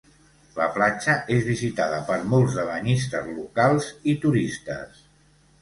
La 0.59 0.67
platja 0.77 1.17
és 1.35 1.43
visitada 1.49 1.99
per 2.09 2.17
molts 2.33 2.57
de 2.61 2.65
banyistes 2.71 3.29
locals 3.41 3.91
i 4.15 4.17
turistes. 4.25 5.07